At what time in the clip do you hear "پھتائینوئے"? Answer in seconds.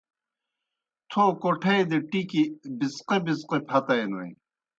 3.69-4.29